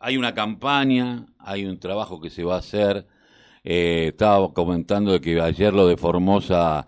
hay 0.00 0.16
una 0.16 0.34
campaña, 0.34 1.26
hay 1.38 1.66
un 1.66 1.78
trabajo 1.78 2.20
que 2.20 2.30
se 2.30 2.42
va 2.42 2.56
a 2.56 2.58
hacer. 2.60 3.06
Eh, 3.62 4.06
estaba 4.08 4.52
comentando 4.54 5.20
que 5.20 5.40
ayer 5.40 5.74
lo 5.74 5.86
de 5.86 5.98
Formosa 5.98 6.86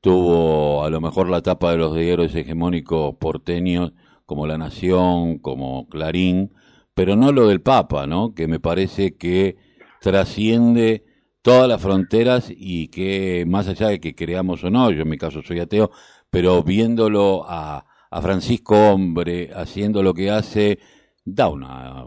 tuvo 0.00 0.84
a 0.84 0.90
lo 0.90 1.00
mejor 1.00 1.28
la 1.28 1.42
tapa 1.42 1.72
de 1.72 1.78
los 1.78 1.94
diarios 1.94 2.34
hegemónicos 2.34 3.16
porteños 3.16 3.92
como 4.26 4.46
La 4.46 4.58
Nación, 4.58 5.38
como 5.38 5.88
Clarín, 5.88 6.54
pero 6.94 7.16
no 7.16 7.32
lo 7.32 7.48
del 7.48 7.60
Papa, 7.62 8.06
¿no? 8.06 8.34
Que 8.34 8.46
me 8.46 8.60
parece 8.60 9.16
que 9.16 9.56
trasciende 10.00 11.04
todas 11.42 11.68
las 11.68 11.82
fronteras 11.82 12.52
y 12.56 12.88
que 12.88 13.44
más 13.48 13.66
allá 13.68 13.88
de 13.88 14.00
que 14.00 14.14
creamos 14.14 14.62
o 14.64 14.70
no, 14.70 14.90
yo 14.92 15.02
en 15.02 15.08
mi 15.08 15.18
caso 15.18 15.42
soy 15.42 15.58
ateo, 15.60 15.90
pero 16.30 16.62
viéndolo 16.62 17.44
a, 17.48 17.86
a 18.10 18.22
Francisco 18.22 18.76
Hombre 18.92 19.50
haciendo 19.54 20.02
lo 20.04 20.14
que 20.14 20.30
hace, 20.30 20.78
da 21.24 21.48
una, 21.48 22.06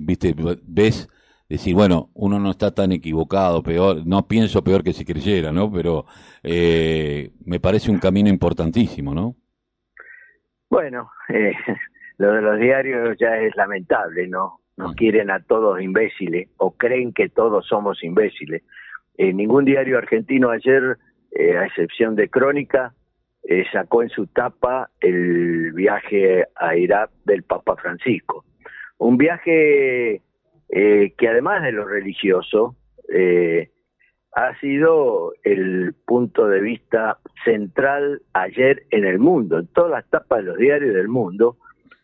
viste, 0.00 0.34
ves 0.62 1.08
decir, 1.48 1.74
bueno, 1.74 2.10
uno 2.14 2.38
no 2.38 2.50
está 2.50 2.72
tan 2.72 2.92
equivocado, 2.92 3.62
peor, 3.62 4.06
no 4.06 4.26
pienso 4.26 4.62
peor 4.62 4.82
que 4.82 4.92
si 4.92 5.04
creyera, 5.04 5.52
¿no? 5.52 5.70
Pero 5.70 6.06
eh, 6.42 7.30
me 7.44 7.60
parece 7.60 7.90
un 7.90 7.98
camino 7.98 8.28
importantísimo, 8.28 9.14
¿no? 9.14 9.36
Bueno, 10.70 11.10
eh, 11.28 11.52
lo 12.18 12.32
de 12.32 12.42
los 12.42 12.58
diarios 12.58 13.16
ya 13.18 13.36
es 13.36 13.54
lamentable, 13.56 14.26
¿no? 14.26 14.60
Nos 14.76 14.94
quieren 14.94 15.30
a 15.30 15.40
todos 15.40 15.80
imbéciles 15.80 16.48
o 16.56 16.72
creen 16.76 17.12
que 17.12 17.28
todos 17.28 17.64
somos 17.66 18.02
imbéciles. 18.02 18.62
Eh, 19.16 19.32
ningún 19.32 19.64
diario 19.64 19.98
argentino 19.98 20.50
ayer, 20.50 20.98
eh, 21.30 21.56
a 21.56 21.66
excepción 21.66 22.16
de 22.16 22.28
Crónica, 22.28 22.92
eh, 23.44 23.64
sacó 23.72 24.02
en 24.02 24.08
su 24.08 24.26
tapa 24.26 24.90
el 25.00 25.72
viaje 25.72 26.44
a 26.56 26.76
Irak 26.76 27.10
del 27.24 27.42
Papa 27.42 27.76
Francisco. 27.76 28.44
Un 28.98 29.16
viaje 29.18 30.22
que 30.68 31.28
además 31.28 31.62
de 31.62 31.70
lo 31.70 31.84
religioso, 31.84 32.74
ha 34.32 34.58
sido 34.58 35.32
el 35.44 35.94
punto 36.04 36.48
de 36.48 36.60
vista 36.60 37.18
central 37.44 38.22
ayer 38.32 38.82
en 38.90 39.04
el 39.04 39.20
mundo, 39.20 39.58
en 39.58 39.68
todas 39.68 39.92
las 39.92 40.10
tapas 40.10 40.40
de 40.40 40.46
los 40.46 40.58
diarios 40.58 40.94
del 40.94 41.06
mundo, 41.06 41.58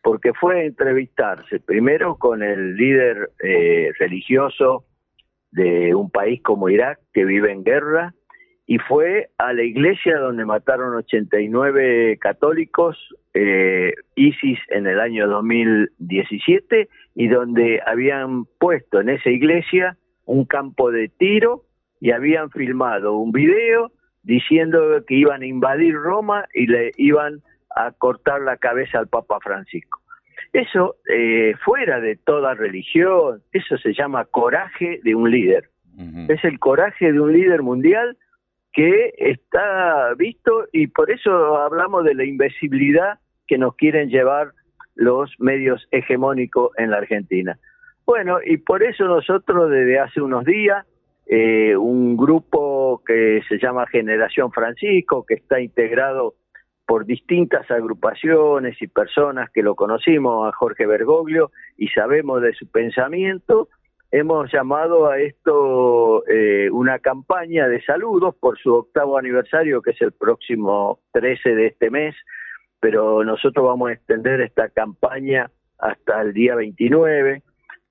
porque 0.04 0.32
fue 0.34 0.66
entrevistarse 0.66 1.58
primero 1.58 2.14
con 2.16 2.44
el 2.44 2.76
líder 2.76 3.30
religioso 3.98 4.84
de 5.50 5.94
un 5.94 6.10
país 6.10 6.40
como 6.42 6.68
Irak 6.68 7.00
que 7.12 7.24
vive 7.24 7.50
en 7.50 7.64
guerra 7.64 8.14
y 8.70 8.78
fue 8.78 9.30
a 9.36 9.52
la 9.52 9.64
iglesia 9.64 10.16
donde 10.18 10.44
mataron 10.44 10.94
89 10.94 12.18
católicos 12.20 12.96
eh, 13.34 13.94
ISIS 14.14 14.60
en 14.68 14.86
el 14.86 15.00
año 15.00 15.26
2017 15.26 16.88
y 17.16 17.26
donde 17.26 17.80
habían 17.84 18.44
puesto 18.60 19.00
en 19.00 19.08
esa 19.08 19.28
iglesia 19.28 19.96
un 20.24 20.44
campo 20.44 20.92
de 20.92 21.08
tiro 21.08 21.64
y 21.98 22.12
habían 22.12 22.48
filmado 22.52 23.16
un 23.16 23.32
video 23.32 23.90
diciendo 24.22 25.04
que 25.04 25.16
iban 25.16 25.42
a 25.42 25.46
invadir 25.46 25.96
Roma 25.96 26.44
y 26.54 26.68
le 26.68 26.92
iban 26.96 27.42
a 27.74 27.90
cortar 27.90 28.40
la 28.40 28.56
cabeza 28.56 29.00
al 29.00 29.08
Papa 29.08 29.40
Francisco. 29.42 30.00
Eso, 30.52 30.94
eh, 31.12 31.54
fuera 31.64 32.00
de 32.00 32.14
toda 32.14 32.54
religión, 32.54 33.42
eso 33.50 33.76
se 33.78 33.94
llama 33.94 34.26
coraje 34.26 35.00
de 35.02 35.16
un 35.16 35.28
líder. 35.28 35.70
Es 36.28 36.44
el 36.44 36.60
coraje 36.60 37.12
de 37.12 37.20
un 37.20 37.32
líder 37.32 37.62
mundial 37.62 38.16
que 38.72 39.12
está 39.16 40.14
visto 40.14 40.66
y 40.72 40.86
por 40.86 41.10
eso 41.10 41.58
hablamos 41.58 42.04
de 42.04 42.14
la 42.14 42.24
invisibilidad 42.24 43.18
que 43.46 43.58
nos 43.58 43.74
quieren 43.76 44.08
llevar 44.10 44.52
los 44.94 45.30
medios 45.38 45.86
hegemónicos 45.90 46.70
en 46.78 46.90
la 46.90 46.98
Argentina. 46.98 47.58
Bueno, 48.06 48.38
y 48.44 48.58
por 48.58 48.82
eso 48.82 49.04
nosotros 49.04 49.70
desde 49.70 49.98
hace 49.98 50.20
unos 50.20 50.44
días, 50.44 50.84
eh, 51.26 51.76
un 51.76 52.16
grupo 52.16 53.02
que 53.06 53.40
se 53.48 53.58
llama 53.58 53.86
Generación 53.86 54.50
Francisco, 54.52 55.24
que 55.24 55.34
está 55.34 55.60
integrado 55.60 56.34
por 56.86 57.06
distintas 57.06 57.70
agrupaciones 57.70 58.82
y 58.82 58.88
personas 58.88 59.48
que 59.50 59.62
lo 59.62 59.76
conocimos 59.76 60.48
a 60.48 60.56
Jorge 60.56 60.86
Bergoglio 60.86 61.52
y 61.76 61.86
sabemos 61.88 62.42
de 62.42 62.52
su 62.52 62.66
pensamiento, 62.66 63.68
hemos 64.10 64.52
llamado 64.52 65.08
a 65.08 65.18
esto 65.18 66.26
eh, 66.26 66.68
una 66.70 66.98
campaña 66.98 67.68
de 67.68 67.82
saludos 67.82 68.34
por 68.38 68.58
su 68.58 68.74
octavo 68.74 69.18
aniversario, 69.18 69.82
que 69.82 69.92
es 69.92 70.00
el 70.02 70.12
próximo 70.12 71.00
13 71.12 71.54
de 71.54 71.66
este 71.66 71.90
mes, 71.90 72.14
pero 72.80 73.24
nosotros 73.24 73.64
vamos 73.64 73.90
a 73.90 73.92
extender 73.92 74.40
esta 74.40 74.68
campaña 74.68 75.50
hasta 75.78 76.22
el 76.22 76.32
día 76.32 76.54
29 76.54 77.42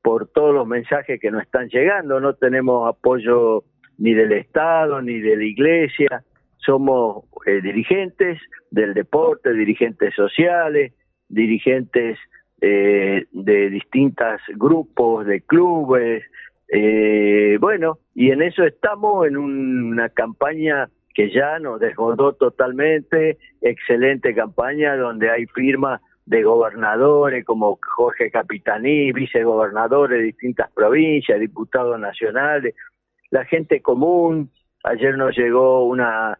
por 0.01 0.27
todos 0.27 0.53
los 0.53 0.67
mensajes 0.67 1.19
que 1.19 1.31
nos 1.31 1.43
están 1.43 1.69
llegando, 1.69 2.19
no 2.19 2.33
tenemos 2.33 2.87
apoyo 2.87 3.63
ni 3.97 4.13
del 4.13 4.31
Estado 4.31 5.01
ni 5.01 5.19
de 5.19 5.35
la 5.35 5.43
Iglesia, 5.43 6.23
somos 6.57 7.25
eh, 7.45 7.61
dirigentes 7.61 8.39
del 8.71 8.93
deporte, 8.93 9.53
dirigentes 9.53 10.13
sociales, 10.15 10.93
dirigentes 11.27 12.17
eh, 12.61 13.25
de 13.31 13.69
distintos 13.69 14.41
grupos, 14.55 15.25
de 15.25 15.41
clubes, 15.41 16.23
eh, 16.71 17.57
bueno, 17.59 17.97
y 18.13 18.29
en 18.31 18.43
eso 18.43 18.63
estamos 18.63 19.27
en 19.27 19.37
una 19.37 20.09
campaña 20.09 20.87
que 21.15 21.31
ya 21.31 21.57
nos 21.57 21.79
desbordó 21.79 22.33
totalmente, 22.33 23.37
excelente 23.61 24.35
campaña 24.35 24.95
donde 24.95 25.31
hay 25.31 25.47
firmas 25.47 25.99
de 26.25 26.43
gobernadores 26.43 27.43
como 27.43 27.79
Jorge 27.81 28.29
Capitaní, 28.29 29.11
vicegobernadores 29.11 30.19
de 30.19 30.25
distintas 30.25 30.71
provincias, 30.71 31.39
diputados 31.39 31.99
nacionales, 31.99 32.75
la 33.31 33.45
gente 33.45 33.81
común. 33.81 34.51
Ayer 34.83 35.17
nos 35.17 35.35
llegó 35.35 35.85
una 35.85 36.37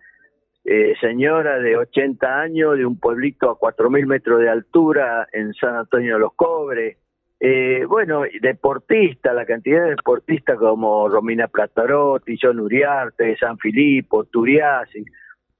eh, 0.71 0.93
señora 1.01 1.57
de 1.57 1.75
80 1.77 2.41
años 2.41 2.77
de 2.77 2.85
un 2.85 2.99
pueblito 2.99 3.49
a 3.49 3.57
4.000 3.57 4.05
metros 4.05 4.39
de 4.39 4.49
altura 4.49 5.27
en 5.31 5.51
San 5.55 5.75
Antonio 5.75 6.13
de 6.13 6.19
los 6.19 6.35
Cobres. 6.35 6.95
Eh, 7.39 7.85
bueno, 7.87 8.21
deportistas, 8.39 9.33
la 9.33 9.47
cantidad 9.47 9.85
de 9.85 9.95
deportistas 9.95 10.59
como 10.59 11.09
Romina 11.09 11.47
Platarotti, 11.47 12.37
John 12.39 12.59
Uriarte, 12.59 13.35
San 13.37 13.57
Filipo, 13.57 14.25
Turiasi, 14.25 15.03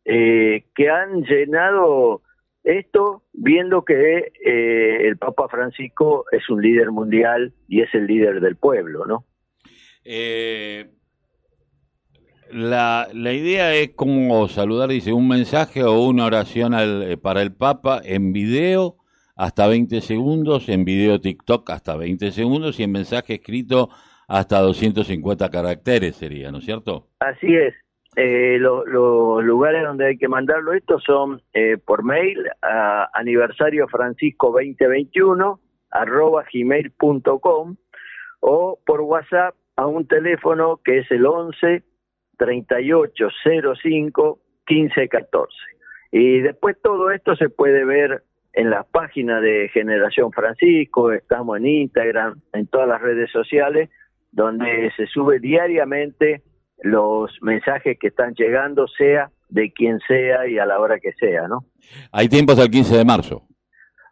eh, 0.06 0.66
que 0.76 0.90
han 0.92 1.24
llenado 1.24 2.22
esto 2.64 3.24
viendo 3.34 3.84
que 3.84 4.32
eh, 4.46 5.08
el 5.08 5.18
Papa 5.18 5.48
Francisco 5.48 6.26
es 6.32 6.48
un 6.52 6.62
líder 6.62 6.92
mundial 6.92 7.52
y 7.68 7.82
es 7.82 7.92
el 7.96 8.06
líder 8.06 8.42
del 8.42 8.58
pueblo, 8.58 9.08
¿no? 9.08 9.26
Eh, 10.06 10.88
la, 12.52 13.08
idea 13.14 13.74
es 13.74 13.92
como 13.92 14.48
saludar, 14.48 14.90
dice, 14.90 15.14
un 15.14 15.28
mensaje 15.28 15.84
o 15.84 16.02
una 16.04 16.26
oración 16.26 16.74
eh, 16.78 17.18
para 17.18 17.42
el 17.42 17.54
Papa 17.54 18.02
en 18.04 18.34
video 18.34 18.98
hasta 19.36 19.68
20 19.68 20.02
segundos, 20.02 20.68
en 20.70 20.84
video 20.84 21.22
TikTok 21.22 21.70
hasta 21.70 21.96
20 21.96 22.32
segundos 22.32 22.80
y 22.80 22.84
en 22.84 22.92
mensaje 22.92 23.36
escrito 23.36 23.90
hasta 24.28 24.60
250 24.60 25.50
caracteres 25.50 26.16
sería, 26.16 26.52
¿no 26.52 26.60
es 26.60 26.66
cierto? 26.66 27.08
Así 27.20 27.56
es. 27.56 27.74
Eh, 28.16 28.58
los 28.60 28.86
lugares 29.44 29.84
donde 29.84 30.08
hay 30.08 30.18
que 30.18 30.28
mandarlo 30.28 30.74
esto 30.74 31.00
son 31.00 31.42
eh, 31.54 31.78
por 31.78 32.04
mail 32.04 32.38
a 32.62 33.10
aniversario 33.14 33.88
francisco 33.88 34.52
2021 34.52 35.60
arroba 35.92 36.44
gmail.com 36.52 37.76
o 38.42 38.80
por 38.86 39.02
WhatsApp 39.02 39.56
a 39.76 39.86
un 39.86 40.08
teléfono 40.08 40.82
que 40.84 41.00
es 41.00 41.12
el 41.12 41.26
11 41.26 41.84
3805 42.40 44.40
1514. 44.68 45.56
Y 46.12 46.40
después 46.40 46.78
todo 46.82 47.12
esto 47.12 47.36
se 47.36 47.50
puede 47.50 47.86
ver 47.86 48.24
en 48.54 48.70
la 48.70 48.84
página 48.84 49.42
de 49.42 49.70
Generación 49.70 50.32
Francisco, 50.32 51.12
estamos 51.12 51.58
en 51.58 51.68
Instagram, 51.68 52.42
en 52.54 52.68
todas 52.68 52.88
las 52.88 53.02
redes 53.02 53.32
sociales, 53.32 53.90
donde 54.32 54.92
se 54.98 55.06
sube 55.08 55.40
diariamente 55.40 56.42
los 56.82 57.32
mensajes 57.42 57.98
que 58.00 58.08
están 58.08 58.34
llegando, 58.34 58.88
sea 58.88 59.30
de 59.50 59.72
quien 59.72 60.00
sea 60.08 60.48
y 60.48 60.58
a 60.58 60.66
la 60.66 60.80
hora 60.80 61.00
que 61.00 61.12
sea, 61.14 61.48
¿no? 61.48 61.66
Hay 62.12 62.30
tiempo 62.30 62.54
hasta 62.54 62.64
el 62.64 62.72
15 62.72 62.98
de 62.98 63.06
marzo. 63.06 63.44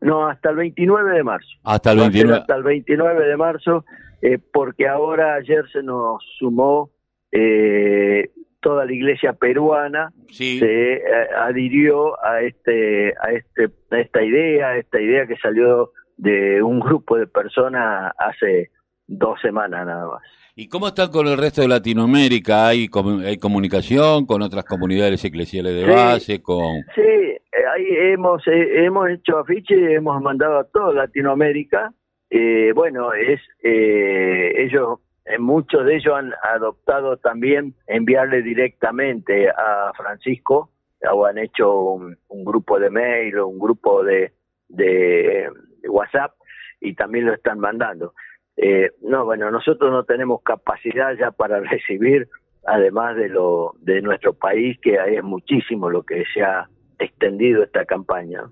No, 0.02 0.28
hasta 0.28 0.52
el 0.52 0.58
29 0.58 1.16
de 1.16 1.24
marzo. 1.24 1.50
Hasta 1.64 1.92
el 1.92 2.00
29. 2.00 2.40
Hasta 2.40 2.56
el 2.56 2.64
29 2.64 3.28
de 3.28 3.38
marzo, 3.38 3.86
eh, 4.22 4.38
porque 4.38 4.88
ahora 4.88 5.36
ayer 5.36 5.68
se 5.72 5.82
nos 5.82 6.24
sumó 6.38 6.92
eh, 7.32 8.30
toda 8.60 8.86
la 8.86 8.94
iglesia 8.94 9.34
peruana 9.34 10.12
se 10.32 10.94
eh, 10.94 11.02
adhirió 11.38 12.24
a 12.24 12.42
este 12.42 13.14
a 13.22 13.32
este 13.32 13.70
a 13.92 14.00
esta 14.00 14.24
idea 14.24 14.70
a 14.70 14.78
esta 14.78 15.02
idea 15.02 15.28
que 15.28 15.38
salió 15.38 15.92
de 16.18 16.62
un 16.62 16.80
grupo 16.80 17.18
de 17.18 17.28
personas 17.28 18.14
hace 18.18 18.72
dos 19.08 19.40
semanas 19.42 19.86
nada 19.86 20.08
más 20.08 20.22
¿Y 20.60 20.70
cómo 20.70 20.88
están 20.88 21.12
con 21.12 21.28
el 21.28 21.38
resto 21.38 21.62
de 21.62 21.68
Latinoamérica? 21.68 22.70
¿Hay, 22.70 22.88
hay 23.24 23.38
comunicación 23.38 24.26
con 24.26 24.42
otras 24.42 24.66
comunidades 24.66 25.24
eclesiales 25.24 25.76
de 25.76 25.86
base? 25.86 26.42
con 26.42 26.82
Sí, 26.96 27.02
eh, 27.04 27.40
ahí 27.76 27.86
hemos, 28.12 28.42
hemos 28.48 29.08
hecho 29.08 29.38
afiches, 29.38 29.78
hemos 29.92 30.20
mandado 30.20 30.58
a 30.58 30.64
toda 30.64 30.94
Latinoamérica 30.94 31.94
eh, 32.30 32.72
bueno, 32.74 33.14
es 33.14 33.40
eh, 33.64 34.52
ellos, 34.58 35.00
muchos 35.40 35.86
de 35.86 35.96
ellos 35.96 36.16
han 36.16 36.34
adoptado 36.44 37.18
también 37.18 37.76
enviarle 37.88 38.42
directamente 38.42 39.50
a 39.50 39.92
Francisco, 39.96 40.72
o 41.12 41.26
han 41.26 41.38
hecho 41.38 41.72
un, 41.82 42.18
grupo 42.30 42.80
de 42.80 42.90
mail 42.90 43.38
o 43.38 43.48
un 43.48 43.60
grupo 43.60 44.04
de, 44.04 44.34
de, 44.68 45.50
WhatsApp 45.90 46.34
y 46.82 46.96
también 46.96 47.26
lo 47.26 47.34
están 47.34 47.60
mandando. 47.60 48.14
Eh, 48.56 48.92
no, 49.02 49.26
bueno, 49.26 49.52
nosotros 49.52 49.92
no 49.92 50.04
tenemos 50.04 50.42
capacidad 50.44 51.14
ya 51.18 51.32
para 51.32 51.60
recibir, 51.62 52.28
además 52.66 53.16
de 53.16 53.30
lo 53.30 53.74
de 53.80 54.02
nuestro 54.02 54.34
país, 54.34 54.78
que 54.82 54.96
es 54.96 55.24
muchísimo 55.24 55.90
lo 55.90 56.04
que 56.04 56.24
se 56.34 56.42
ha 56.42 56.68
extendido 57.00 57.64
esta 57.64 57.86
campaña. 57.86 58.50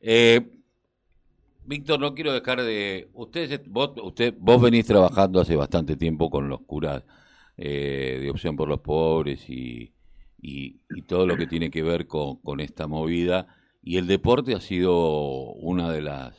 Eh, 0.00 0.40
Víctor, 1.70 2.00
no 2.00 2.16
quiero 2.16 2.32
dejar 2.32 2.60
de... 2.62 3.10
Usted, 3.12 3.62
vos, 3.68 3.92
usted, 4.02 4.34
vos 4.36 4.60
venís 4.60 4.84
trabajando 4.84 5.40
hace 5.40 5.54
bastante 5.54 5.94
tiempo 5.94 6.28
con 6.28 6.48
los 6.48 6.62
curas 6.62 7.04
eh, 7.56 8.18
de 8.20 8.28
Opción 8.28 8.56
por 8.56 8.68
los 8.68 8.80
Pobres 8.80 9.48
y, 9.48 9.94
y, 10.42 10.80
todo 11.06 11.28
lo 11.28 11.36
que 11.36 11.46
tiene 11.46 11.70
que 11.70 11.84
ver 11.84 12.08
con, 12.08 12.40
con, 12.42 12.58
esta 12.58 12.88
movida. 12.88 13.46
Y 13.84 13.98
el 13.98 14.08
deporte 14.08 14.52
ha 14.56 14.60
sido 14.60 15.52
una 15.52 15.92
de 15.92 16.02
las, 16.02 16.36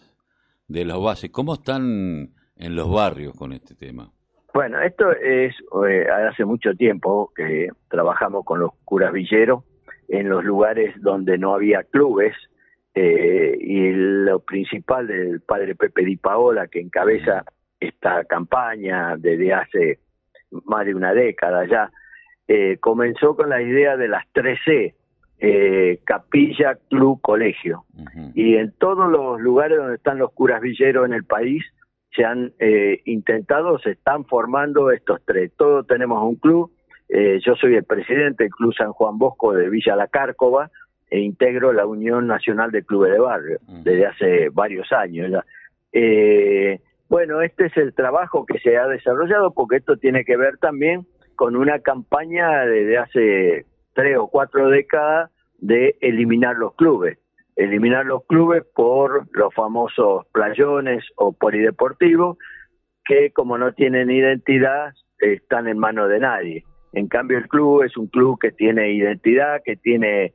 de 0.68 0.84
las 0.84 1.00
bases. 1.00 1.32
¿Cómo 1.32 1.54
están 1.54 2.34
en 2.58 2.76
los 2.76 2.92
barrios 2.92 3.34
con 3.34 3.54
este 3.54 3.74
tema? 3.74 4.12
Bueno, 4.54 4.82
esto 4.82 5.14
es 5.14 5.56
eh, 5.88 6.08
hace 6.30 6.44
mucho 6.44 6.76
tiempo 6.76 7.32
que 7.34 7.70
trabajamos 7.88 8.44
con 8.44 8.60
los 8.60 8.72
curas 8.84 9.14
villeros 9.14 9.64
en 10.10 10.28
los 10.28 10.44
lugares 10.44 10.94
donde 11.02 11.38
no 11.38 11.56
había 11.56 11.84
clubes 11.84 12.36
eh, 12.94 13.58
y 13.58 13.91
lo 14.32 14.40
principal 14.40 15.08
del 15.08 15.42
padre 15.42 15.76
Pepe 15.76 16.06
Di 16.06 16.16
Paola 16.16 16.68
que 16.68 16.80
encabeza 16.80 17.44
esta 17.80 18.24
campaña 18.24 19.18
desde 19.18 19.54
hace 19.54 20.00
más 20.66 20.86
de 20.86 20.96
una 20.96 21.14
década 21.14 21.66
ya, 21.66 21.92
eh, 22.48 22.78
comenzó 22.80 23.36
con 23.36 23.50
la 23.50 23.62
idea 23.62 23.98
de 23.98 24.08
las 24.08 24.26
3C, 24.34 24.94
eh, 25.40 26.00
capilla, 26.06 26.78
club, 26.90 27.20
colegio. 27.22 27.86
Y 28.36 28.56
en 28.56 28.72
todos 28.78 29.10
los 29.12 29.40
lugares 29.42 29.78
donde 29.78 29.96
están 29.96 30.18
los 30.18 30.32
curas 30.32 30.62
villeros 30.62 31.06
en 31.06 31.14
el 31.14 31.24
país 31.24 31.64
se 32.14 32.26
han 32.26 32.54
intentado, 33.06 33.80
se 33.80 33.92
están 33.92 34.26
formando 34.26 34.92
estos 34.92 35.22
tres. 35.26 35.52
Todos 35.58 35.88
tenemos 35.88 36.22
un 36.24 36.36
club, 36.36 36.72
yo 37.10 37.56
soy 37.56 37.76
el 37.76 37.86
presidente 37.86 38.44
del 38.44 38.52
Club 38.52 38.74
San 38.76 38.92
Juan 38.92 39.18
Bosco 39.18 39.54
de 39.54 39.70
Villa 39.70 39.96
La 39.96 40.08
Cárcova, 40.08 40.70
e 41.12 41.20
integro 41.20 41.74
la 41.74 41.86
Unión 41.86 42.26
Nacional 42.26 42.72
de 42.72 42.84
Clubes 42.84 43.12
de 43.12 43.20
Barrio 43.20 43.60
desde 43.84 44.06
hace 44.08 44.50
varios 44.50 44.92
años. 44.94 45.44
Eh, 45.92 46.80
bueno, 47.10 47.42
este 47.42 47.66
es 47.66 47.76
el 47.76 47.94
trabajo 47.94 48.46
que 48.46 48.60
se 48.60 48.78
ha 48.78 48.88
desarrollado 48.88 49.54
porque 49.54 49.76
esto 49.76 49.98
tiene 49.98 50.24
que 50.24 50.38
ver 50.38 50.58
también 50.58 51.06
con 51.36 51.58
una 51.58 51.80
campaña 51.80 52.66
desde 52.66 52.98
hace 52.98 53.66
tres 53.94 54.18
o 54.18 54.28
cuatro 54.28 54.70
décadas 54.70 55.30
de 55.58 55.98
eliminar 56.00 56.56
los 56.56 56.76
clubes. 56.76 57.18
Eliminar 57.58 58.06
los 58.06 58.24
clubes 58.26 58.64
por 58.74 59.28
los 59.36 59.54
famosos 59.54 60.26
playones 60.32 61.04
o 61.18 61.34
polideportivos 61.34 62.38
que 63.04 63.32
como 63.32 63.58
no 63.58 63.74
tienen 63.74 64.10
identidad 64.10 64.94
están 65.20 65.68
en 65.68 65.78
manos 65.78 66.08
de 66.08 66.20
nadie. 66.22 66.64
En 66.94 67.08
cambio 67.10 67.38
el 67.38 67.50
club 67.50 67.84
es 67.84 67.98
un 67.98 68.08
club 68.08 68.40
que 68.40 68.52
tiene 68.52 68.94
identidad, 68.94 69.62
que 69.66 69.76
tiene 69.76 70.34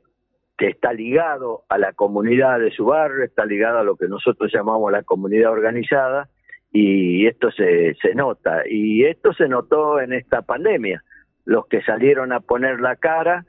que 0.57 0.67
está 0.67 0.91
ligado 0.91 1.63
a 1.69 1.77
la 1.77 1.93
comunidad 1.93 2.59
de 2.59 2.71
su 2.71 2.85
barrio, 2.85 3.23
está 3.23 3.45
ligado 3.45 3.79
a 3.79 3.83
lo 3.83 3.95
que 3.95 4.07
nosotros 4.07 4.51
llamamos 4.51 4.91
la 4.91 5.03
comunidad 5.03 5.51
organizada 5.51 6.29
y 6.71 7.27
esto 7.27 7.51
se, 7.51 7.95
se 8.01 8.15
nota. 8.15 8.63
Y 8.67 9.05
esto 9.05 9.33
se 9.33 9.47
notó 9.47 10.01
en 10.01 10.13
esta 10.13 10.41
pandemia. 10.41 11.03
Los 11.45 11.67
que 11.67 11.81
salieron 11.83 12.33
a 12.33 12.39
poner 12.39 12.79
la 12.79 12.95
cara, 12.95 13.45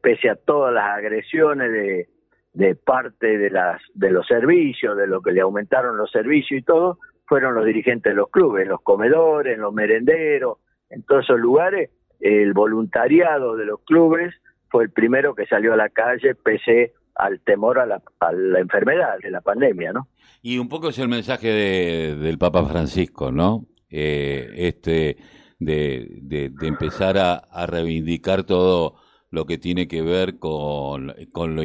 pese 0.00 0.30
a 0.30 0.36
todas 0.36 0.72
las 0.72 0.96
agresiones 0.96 1.70
de, 1.72 2.08
de 2.52 2.74
parte 2.76 3.36
de, 3.38 3.50
las, 3.50 3.80
de 3.94 4.10
los 4.10 4.26
servicios, 4.26 4.96
de 4.96 5.06
lo 5.06 5.20
que 5.20 5.32
le 5.32 5.40
aumentaron 5.40 5.96
los 5.96 6.10
servicios 6.10 6.60
y 6.60 6.62
todo, 6.62 6.98
fueron 7.26 7.54
los 7.54 7.64
dirigentes 7.64 8.12
de 8.12 8.16
los 8.16 8.30
clubes, 8.30 8.66
los 8.66 8.80
comedores, 8.80 9.58
los 9.58 9.74
merenderos, 9.74 10.58
en 10.90 11.02
todos 11.02 11.24
esos 11.24 11.38
lugares, 11.38 11.90
el 12.20 12.52
voluntariado 12.54 13.56
de 13.56 13.66
los 13.66 13.80
clubes 13.84 14.34
fue 14.70 14.84
el 14.84 14.90
primero 14.90 15.34
que 15.34 15.46
salió 15.46 15.72
a 15.72 15.76
la 15.76 15.88
calle 15.88 16.34
pese 16.34 16.92
al 17.14 17.40
temor 17.40 17.78
a 17.78 17.86
la, 17.86 18.00
a 18.20 18.32
la 18.32 18.60
enfermedad 18.60 19.18
de 19.22 19.30
la 19.30 19.40
pandemia, 19.40 19.92
¿no? 19.92 20.08
Y 20.40 20.58
un 20.58 20.68
poco 20.68 20.90
es 20.90 20.98
el 20.98 21.08
mensaje 21.08 21.48
de, 21.48 22.16
del 22.16 22.38
Papa 22.38 22.64
Francisco, 22.64 23.32
¿no? 23.32 23.66
Eh, 23.90 24.50
este 24.56 25.16
de, 25.58 26.52
empezar 26.62 27.18
a, 27.18 27.34
a, 27.34 27.66
reivindicar 27.66 28.44
todo 28.44 28.96
lo 29.30 29.46
que 29.46 29.58
tiene 29.58 29.88
que 29.88 30.02
ver 30.02 30.38
con, 30.38 31.14
con, 31.32 31.56
lo, 31.56 31.62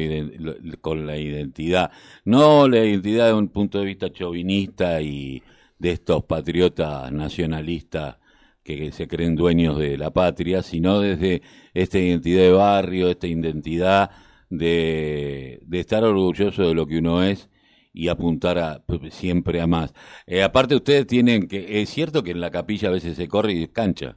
con 0.80 1.06
la 1.06 1.16
identidad. 1.16 1.92
No 2.24 2.68
la 2.68 2.84
identidad 2.84 3.28
de 3.28 3.34
un 3.34 3.48
punto 3.48 3.78
de 3.78 3.86
vista 3.86 4.12
chauvinista 4.12 5.00
y 5.00 5.42
de 5.78 5.92
estos 5.92 6.24
patriotas 6.24 7.12
nacionalistas 7.12 8.16
que 8.64 8.90
se 8.92 9.06
creen 9.06 9.36
dueños 9.36 9.78
de 9.78 9.96
la 9.98 10.10
patria, 10.10 10.62
sino 10.62 11.00
desde 11.00 11.42
esta 11.74 11.98
identidad 11.98 12.42
de 12.42 12.52
barrio, 12.52 13.10
esta 13.10 13.26
identidad 13.26 14.10
de, 14.48 15.60
estar 15.72 16.02
orgulloso 16.02 16.66
de 16.66 16.74
lo 16.74 16.86
que 16.86 16.98
uno 16.98 17.22
es 17.22 17.50
y 17.92 18.08
apuntar 18.08 18.58
a, 18.58 18.82
pues, 18.86 19.14
siempre 19.14 19.60
a 19.60 19.66
más. 19.66 19.94
Eh, 20.26 20.42
aparte 20.42 20.74
ustedes 20.74 21.06
tienen 21.06 21.46
que, 21.46 21.82
es 21.82 21.90
cierto 21.90 22.22
que 22.22 22.32
en 22.32 22.40
la 22.40 22.50
capilla 22.50 22.88
a 22.88 22.92
veces 22.92 23.16
se 23.16 23.28
corre 23.28 23.52
y 23.52 23.68
cancha. 23.68 24.16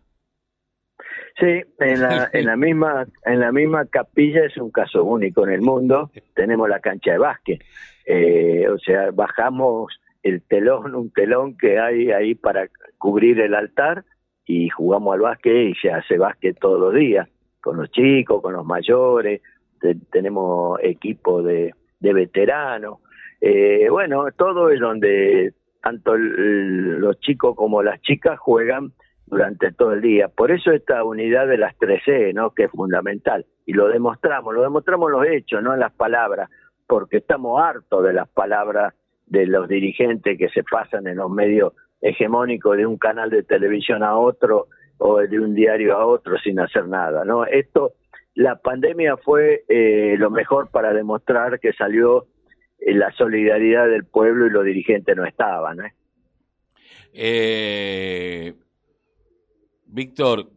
Sí, 1.40 1.62
en 1.80 2.02
la, 2.02 2.30
en 2.34 2.46
la 2.46 2.56
misma 2.56 3.06
en 3.26 3.40
la 3.40 3.52
misma 3.52 3.86
capilla 3.86 4.46
es 4.46 4.58
un 4.58 4.72
caso 4.72 5.04
único 5.04 5.46
en 5.46 5.54
el 5.54 5.62
mundo. 5.62 6.10
Tenemos 6.34 6.68
la 6.70 6.80
cancha 6.80 7.12
de 7.12 7.18
básquet, 7.18 7.64
eh, 8.06 8.68
o 8.70 8.80
sea, 8.80 9.12
bajamos 9.12 10.00
el 10.24 10.42
telón, 10.42 10.96
un 10.96 11.12
telón 11.12 11.58
que 11.58 11.80
hay 11.80 12.12
ahí 12.12 12.34
para 12.34 12.70
cubrir 12.98 13.40
el 13.40 13.54
altar 13.54 14.04
y 14.48 14.70
jugamos 14.70 15.14
al 15.14 15.22
básquet 15.22 15.70
y 15.70 15.76
se 15.76 15.92
hace 15.92 16.18
básquet 16.18 16.58
todos 16.58 16.80
los 16.80 16.94
días, 16.94 17.28
con 17.62 17.78
los 17.78 17.92
chicos, 17.92 18.42
con 18.42 18.54
los 18.54 18.66
mayores, 18.66 19.42
tenemos 20.10 20.80
equipo 20.82 21.44
de, 21.44 21.76
de 22.00 22.14
veteranos. 22.14 23.00
Eh, 23.42 23.88
bueno, 23.92 24.26
todo 24.36 24.70
es 24.70 24.80
donde 24.80 25.54
tanto 25.82 26.16
los 26.18 27.20
chicos 27.20 27.56
como 27.56 27.84
las 27.84 28.02
chicas 28.02 28.40
juegan 28.40 28.94
durante 29.26 29.72
todo 29.74 29.94
el 29.94 30.02
día. 30.02 30.30
Por 30.30 30.52
eso 30.52 30.72
esta 30.72 31.04
unidad 31.04 31.48
de 31.48 31.58
las 31.58 31.78
3C, 31.78 32.34
¿no? 32.34 32.52
que 32.52 32.64
es 32.64 32.72
fundamental. 32.72 33.46
Y 33.66 33.74
lo 33.74 33.90
demostramos, 33.90 34.54
lo 34.54 34.62
demostramos 34.62 35.12
los 35.12 35.26
hechos, 35.28 35.62
no 35.62 35.74
en 35.74 35.82
las 35.82 35.92
palabras, 35.92 36.50
porque 36.88 37.18
estamos 37.18 37.62
hartos 37.62 38.04
de 38.06 38.14
las 38.14 38.30
palabras 38.30 38.94
de 39.26 39.46
los 39.46 39.68
dirigentes 39.68 40.38
que 40.38 40.48
se 40.50 40.64
pasan 40.64 41.06
en 41.08 41.18
los 41.18 41.30
medios 41.30 41.74
hegemónico 42.02 42.76
de 42.76 42.86
un 42.86 42.98
canal 42.98 43.30
de 43.30 43.44
televisión 43.44 44.04
a 44.04 44.18
otro 44.18 44.68
o 44.98 45.18
de 45.20 45.40
un 45.40 45.54
diario 45.54 45.96
a 45.98 46.06
otro 46.06 46.38
sin 46.40 46.60
hacer 46.60 46.88
nada, 46.88 47.24
¿no? 47.26 47.46
Esto, 47.46 47.94
la 48.34 48.56
pandemia 48.58 49.18
fue 49.18 49.64
eh, 49.68 50.16
lo 50.18 50.30
mejor 50.30 50.70
para 50.70 50.94
demostrar 50.94 51.60
que 51.60 51.74
salió 51.74 52.28
eh, 52.80 52.94
la 52.94 53.12
solidaridad 53.12 53.88
del 53.88 54.06
pueblo 54.06 54.48
y 54.48 54.50
los 54.50 54.66
dirigentes 54.66 55.16
no 55.16 55.26
estaban, 55.26 55.80
¿eh? 55.82 55.94
eh 57.14 58.54
Víctor, 59.86 60.50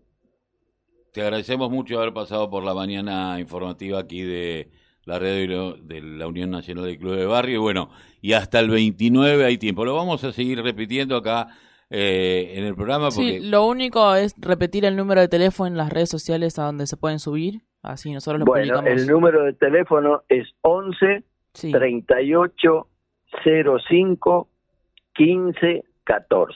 te 1.13 1.23
agradecemos 1.23 1.71
mucho 1.71 1.99
haber 1.99 2.13
pasado 2.13 2.51
por 2.51 2.65
la 2.65 2.75
mañana 2.75 3.39
informativa 3.41 4.01
aquí 4.01 4.23
de 4.23 4.69
la 5.05 5.19
red 5.19 5.49
de 5.83 6.01
la 6.03 6.27
Unión 6.27 6.51
Nacional 6.51 6.85
de 6.85 6.99
Club 6.99 7.17
de 7.17 7.27
Barrio. 7.27 7.57
Y 7.57 7.59
bueno, 7.59 7.91
y 8.21 8.33
hasta 8.33 8.61
el 8.61 8.71
29 8.71 9.45
hay 9.45 9.59
tiempo. 9.59 9.85
Lo 9.85 9.95
vamos 9.95 10.23
a 10.25 10.33
seguir 10.33 10.63
repitiendo 10.63 11.17
acá 11.17 11.49
eh, 11.89 12.53
en 12.55 12.65
el 12.65 12.75
programa. 12.75 13.09
Porque... 13.11 13.41
Sí, 13.41 13.51
lo 13.51 13.67
único 13.67 14.15
es 14.15 14.35
repetir 14.39 14.85
el 14.85 14.97
número 14.97 15.21
de 15.21 15.29
teléfono 15.29 15.69
en 15.69 15.77
las 15.77 15.91
redes 15.91 16.09
sociales 16.09 16.59
a 16.59 16.65
donde 16.65 16.87
se 16.87 16.97
pueden 16.97 17.19
subir. 17.19 17.63
Así 17.83 18.13
nosotros 18.13 18.41
lo 18.41 18.45
bueno, 18.45 18.83
el 18.83 19.07
número 19.07 19.45
de 19.45 19.55
teléfono 19.55 20.23
es 20.29 20.47
11 20.61 21.25
38 21.53 22.89
05 23.89 24.49
15 25.15 25.85
14. 26.05 26.55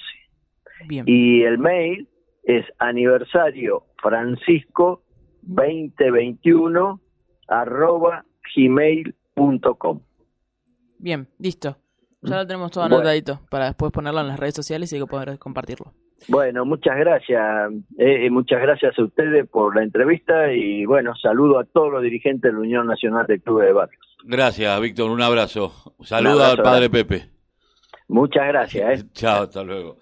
Bien. 0.86 1.04
Y 1.08 1.42
el 1.42 1.58
mail 1.58 2.08
es 2.42 2.66
aniversario 2.78 3.84
francisco 4.02 5.02
2021 5.42 7.00
arroba 7.48 8.24
gmail.com. 8.54 10.00
Bien, 10.98 11.28
listo. 11.38 11.76
Ya 12.22 12.36
lo 12.36 12.46
tenemos 12.46 12.70
todo 12.70 12.84
anotadito 12.84 13.40
para 13.50 13.66
después 13.66 13.92
ponerlo 13.92 14.20
en 14.20 14.28
las 14.28 14.38
redes 14.38 14.54
sociales 14.54 14.92
y 14.92 14.98
que 14.98 15.06
poder 15.06 15.38
compartirlo. 15.38 15.92
Bueno, 16.28 16.64
muchas 16.64 16.96
gracias. 16.96 17.70
Eh, 17.98 18.30
muchas 18.30 18.62
gracias 18.62 18.98
a 18.98 19.04
ustedes 19.04 19.46
por 19.48 19.76
la 19.76 19.82
entrevista 19.82 20.50
y 20.52 20.86
bueno, 20.86 21.14
saludo 21.16 21.58
a 21.58 21.64
todos 21.64 21.92
los 21.92 22.02
dirigentes 22.02 22.50
de 22.50 22.52
la 22.52 22.60
Unión 22.60 22.86
Nacional 22.86 23.26
de 23.26 23.40
Clubes 23.40 23.66
de 23.66 23.72
Barrios. 23.72 24.16
Gracias, 24.24 24.80
Víctor. 24.80 25.10
Un 25.10 25.20
abrazo. 25.20 25.94
Saludo 26.02 26.44
al 26.44 26.62
padre 26.62 26.88
Pepe. 26.88 27.28
Muchas 28.08 28.46
gracias. 28.48 29.00
¿eh? 29.00 29.06
Chao, 29.12 29.42
hasta 29.44 29.62
luego. 29.62 29.92